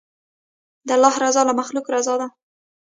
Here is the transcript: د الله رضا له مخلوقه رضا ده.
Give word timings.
د 0.87 0.89
الله 0.97 1.15
رضا 1.23 1.41
له 1.49 1.53
مخلوقه 1.59 1.89
رضا 1.97 2.15
ده. 2.21 2.27